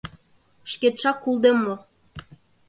[0.71, 1.73] —Шкетшак улде мо.